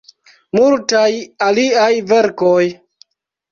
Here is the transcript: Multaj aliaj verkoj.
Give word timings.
Multaj 0.59 1.09
aliaj 1.49 1.93
verkoj. 2.15 2.65